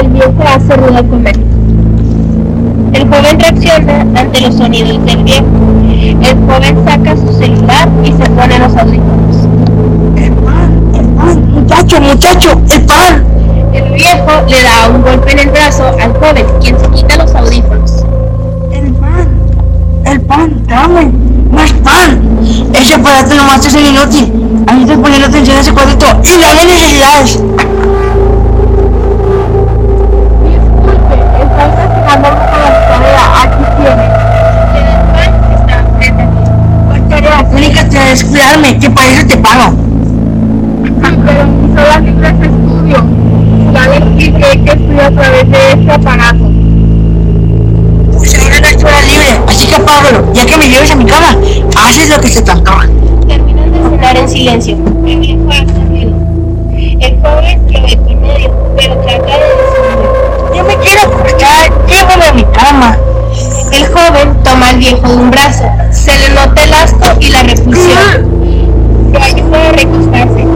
comienza 0.00 0.44
a 0.44 0.54
hacer 0.54 0.80
ruido 0.80 1.08
con 1.08 1.26
él. 1.26 1.44
El 2.92 3.02
joven 3.02 3.40
reacciona 3.40 4.00
ante 4.14 4.40
los 4.40 4.54
sonidos 4.54 5.04
del 5.04 5.24
viejo. 5.24 5.46
El 6.22 6.36
joven 6.46 6.84
saca 6.84 7.16
su 7.16 7.32
celular 7.38 7.88
y 8.04 8.12
se 8.12 8.30
pone 8.30 8.58
los 8.58 8.76
audífonos. 8.76 9.36
El 10.16 10.32
pan, 10.32 10.92
el 10.94 11.06
pan, 11.08 11.52
muchacho, 11.52 12.00
muchacho, 12.00 12.60
el 12.70 12.82
pan. 12.82 13.24
El 13.72 13.92
viejo 13.94 14.30
le 14.48 14.62
da 14.62 14.88
un 14.88 15.02
golpe 15.02 15.32
en 15.32 15.38
el 15.40 15.50
brazo 15.50 15.84
al 15.86 16.12
joven, 16.14 16.46
quien 16.60 16.78
se 16.78 16.88
quita 16.88 17.16
los 17.16 17.34
audífonos. 17.34 18.04
El 18.72 18.92
pan, 18.94 19.28
el 20.06 20.20
pan, 20.22 20.62
dame, 20.66 21.12
más 21.50 21.72
pan. 21.84 22.20
Ese 22.72 22.94
aparato 22.94 23.34
nomás 23.34 23.64
es 23.66 23.74
el 23.74 23.86
inútil. 23.86 24.32
A 24.66 24.72
mí 24.72 24.82
estoy 24.82 24.96
poniendo 24.96 25.26
atención 25.26 25.56
a 25.56 25.60
ese 25.60 25.72
cuadrito 25.72 26.06
y 26.22 26.40
dame 26.40 26.64
necesidades. 26.64 27.42
Disculpe, 30.44 31.14
está 31.14 31.28
investigando 31.28 31.58
con 31.58 31.66
la 31.66 31.76
tarea. 31.76 31.78
Aquí 31.78 31.78
tiene. 31.78 31.78
Le 31.78 31.78
da 31.78 31.84
el 31.84 31.97
pan 32.08 32.22
que 32.22 32.28
está 35.54 35.68
frente 35.68 35.72
a 35.72 35.84
ti. 35.84 36.08
¿Cuál 36.86 37.02
tarea? 37.08 37.42
La 37.42 37.48
única 37.48 37.82
tarea 37.88 38.12
es 38.12 38.22
cuidarme, 38.24 38.78
que 38.78 38.90
para 38.90 39.08
eso 39.08 39.26
te 39.26 39.36
pago. 39.36 39.72
Pero 41.26 41.46
mis 41.46 41.72
horas 41.78 42.02
libres 42.02 42.40
de 42.40 42.46
estudio. 42.46 42.96
¿Sabes 43.72 44.02
y 44.16 44.30
que 44.32 44.64
que 44.64 44.70
estudio 44.70 45.02
a 45.04 45.10
través 45.10 45.50
de 45.50 45.72
este 45.72 45.92
aparato? 45.92 46.44
Pues 48.16 48.34
ahora 48.34 48.60
no 48.60 48.66
es 48.66 48.82
hora 48.84 49.00
libre, 49.02 49.40
así 49.46 49.66
que 49.66 49.74
apágalo. 49.76 50.32
Ya 50.32 50.46
que 50.46 50.56
me 50.56 50.68
lleves 50.68 50.90
a 50.90 50.96
mi 50.96 51.04
cama, 51.04 51.36
haces 51.86 52.08
lo 52.08 52.18
que 52.20 52.28
se 52.28 52.40
te 52.42 52.50
antoja. 52.50 52.88
Terminan 53.28 53.70
de 53.72 53.78
cenar 53.90 54.16
en 54.16 54.28
silencio. 54.28 54.76
El 57.00 57.16
joven 57.22 57.60
lo 57.72 57.80
ve 57.82 57.96
con 57.96 58.20
medio, 58.22 58.50
pero 58.76 58.94
trata 58.98 59.26
de 59.26 59.77
viejo 64.78 65.08
de 65.08 65.16
un 65.16 65.30
brazo. 65.30 65.64
Se 65.90 66.16
le 66.18 66.30
nota 66.30 66.62
el 66.62 66.72
asco 66.72 67.08
y 67.20 67.28
la 67.28 67.42
repulsión. 67.42 68.38
Lo 69.12 69.22
ayuda 69.22 69.68
a 69.68 69.72
recostarse. 69.72 70.46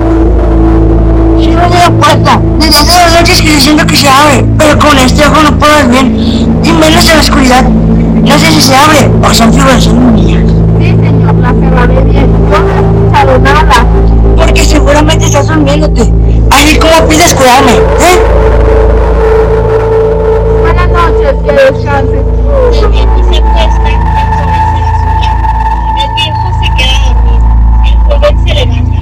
Cierro 1.40 1.68
la 1.68 1.90
puerta. 1.90 2.40
Desde 2.58 2.78
hace 2.78 2.92
dos 2.92 3.12
noches 3.20 3.42
que 3.42 3.60
siento 3.60 3.86
que 3.86 3.96
se 3.96 4.08
abre, 4.08 4.44
pero 4.58 4.78
con 4.78 4.98
este 4.98 5.26
ojo 5.26 5.42
no 5.42 5.58
puedo 5.58 5.74
ver 5.74 5.88
bien, 5.88 6.60
y 6.62 6.72
menos 6.72 7.08
en 7.08 7.14
la 7.16 7.20
oscuridad. 7.20 7.64
No 7.64 8.38
sé 8.38 8.46
si 8.52 8.60
se 8.60 8.76
abre 8.76 9.10
o 9.22 9.34
son 9.34 9.52
figuraciones 9.52 10.12
mías. 10.12 10.44
Sí, 10.78 10.86
señor, 10.86 11.34
la 11.34 11.52
cerraré 11.52 12.00
bien. 12.04 12.28
Yo 12.50 12.58
no 12.58 12.68
he 12.68 12.80
escuchado 12.80 13.38
nada. 13.38 13.86
Porque 14.36 14.64
seguramente 14.64 15.26
estás 15.26 15.48
durmiéndote. 15.48 16.12
Así 16.50 16.78
como 16.78 17.08
pides 17.08 17.34
cuidarme, 17.34 17.72
¿eh? 17.72 18.20
Buenas 20.62 20.88
noches, 20.88 21.34
que 21.44 21.52
descanses. 21.52 22.31
El 22.52 22.90
viejo 22.90 23.16
se 26.60 26.68
queda 26.76 26.96
dormido. 27.06 27.40
El 27.86 27.96
joven 28.04 28.34
se 28.46 28.52
levanta. 28.54 28.98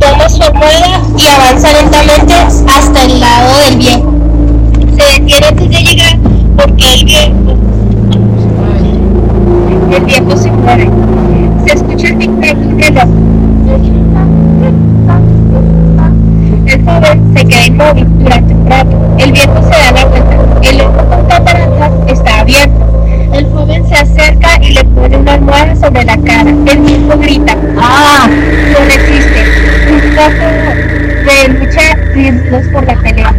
Toma 0.00 0.28
su 0.28 0.42
almohada 0.42 1.00
y 1.16 1.26
avanza 1.28 1.72
lentamente 1.72 2.34
hasta 2.34 3.04
el 3.04 3.20
lado 3.20 3.58
del 3.64 3.76
viejo. 3.76 4.12
Se 4.96 5.04
detiene 5.20 5.46
antes 5.46 5.70
de 5.70 5.76
llegar 5.76 6.18
porque 6.56 6.94
el 6.94 7.04
viejo. 7.04 7.56
El 9.92 10.04
viejo 10.04 10.36
se 10.36 10.50
mueve. 10.50 10.90
Se 11.64 11.74
escucha 11.74 12.08
el 12.08 12.18
tic-tac 12.18 12.56
de 12.56 12.66
un 12.66 12.80
reloj. 12.80 13.08
El 16.66 16.84
joven 16.84 17.36
se 17.36 17.44
queda 17.44 17.66
inmóvil 17.66 18.06
durante 18.18 18.52
un 18.52 18.66
rato. 18.66 18.96
El 19.18 19.30
viejo 19.30 19.62
se 19.62 19.70
da 19.70 19.92
la 19.92 20.04
vuelta. 20.06 20.34
El 20.62 20.80
sobre 25.94 26.04
la 26.04 26.16
cara. 26.18 26.50
El 26.50 26.78
viejo 26.80 27.18
grita. 27.18 27.56
¡Ah! 27.78 28.28
No 28.72 28.84
resiste. 28.84 29.44
Un 29.90 30.00
poco 30.16 30.46
de 31.24 31.48
lucha 31.48 31.94
riesgos 32.12 32.66
por 32.72 32.84
la 32.84 32.94
pelea. 32.96 33.32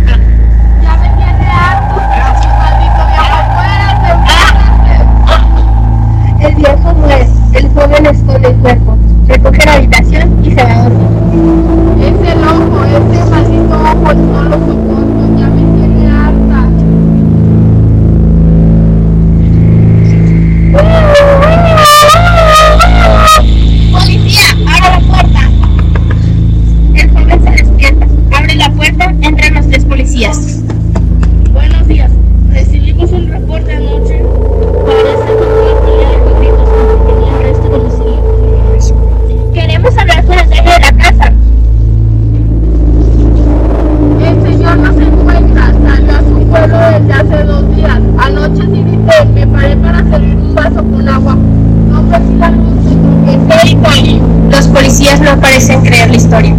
Poli. 53.75 54.21
Los 54.49 54.67
policías 54.67 55.19
no 55.21 55.39
parecen 55.39 55.81
creer 55.81 56.09
la 56.09 56.17
historia. 56.17 56.55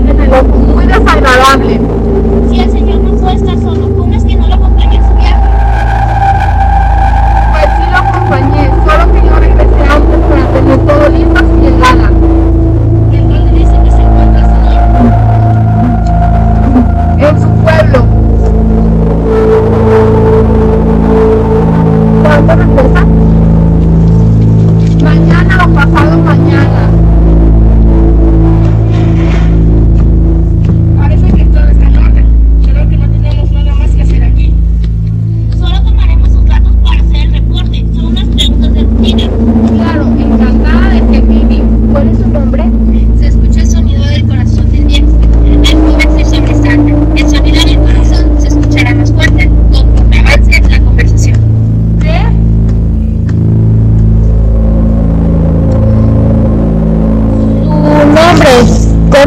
definitely 0.00 0.26
not. 0.26 0.44
We 0.76 0.86
just 0.86 1.04
find. 1.04 1.93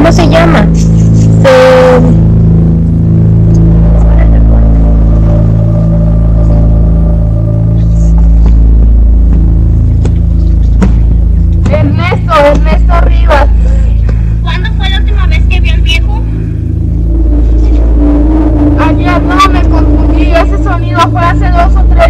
¿Cómo 0.07 0.15
se 0.15 0.29
llama? 0.29 0.59
Ernesto, 11.69 12.33
Ernesto 12.39 13.01
Rivas. 13.01 13.47
¿Cuándo 14.43 14.69
fue 14.77 14.89
la 14.89 14.97
última 14.99 15.27
vez 15.27 15.43
que 15.49 15.59
vio 15.59 15.73
al 15.73 15.81
viejo? 15.81 16.23
Ayer 18.79 19.21
no 19.21 19.49
me 19.51 19.61
confundí, 19.63 20.31
ese 20.31 20.63
sonido 20.63 21.01
fue 21.11 21.19
hace 21.19 21.49
dos 21.49 21.75
o 21.75 21.83
tres. 21.83 22.06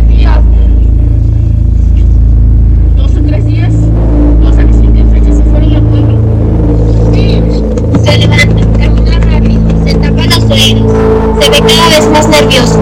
Se 10.56 11.50
ve 11.50 11.62
cada 11.62 11.90
vez 11.90 12.10
más 12.10 12.28
nervioso. 12.30 12.80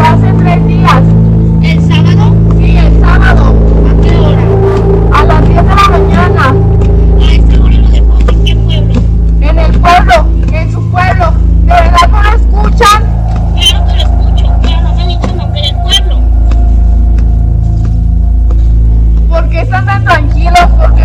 Hace 0.00 0.32
tres 0.38 0.66
días. 0.66 1.02
¿El 1.62 1.80
sábado? 1.86 2.34
Sí, 2.56 2.76
el 2.76 3.00
sábado. 3.00 3.54
¿A 3.86 4.02
qué 4.02 4.16
hora? 4.16 4.46
A 5.12 5.24
las 5.24 5.48
10 5.48 5.56
de 5.56 5.74
la 5.74 5.88
mañana. 5.90 6.54
A 7.20 7.32
esa 7.32 7.62
hora 7.62 7.76
lo 7.76 7.88
dejó 7.90 8.18
en 8.20 8.44
qué 8.44 8.56
pueblo. 8.56 8.94
En 9.42 9.58
el 9.58 9.72
pueblo. 9.80 10.14
En 10.52 10.72
su 10.72 10.90
pueblo. 10.90 11.32
¿De 11.64 11.72
verdad 11.72 12.08
no 12.10 12.22
lo 12.22 12.28
escuchan? 12.30 13.02
Claro 13.54 13.86
que 13.86 13.92
lo 13.92 14.00
escucho, 14.00 14.46
pero 14.62 14.80
no 14.80 14.94
me 14.94 15.02
ha 15.02 15.06
dicho 15.06 15.26
el 15.26 15.36
nombre 15.36 15.60
del 15.60 15.76
pueblo. 15.82 16.20
¿Por 19.28 19.48
qué 19.50 19.60
están 19.60 19.84
tan 19.84 20.04
tranquilos? 20.04 20.70
¿Por 20.78 20.94
qué 20.94 21.04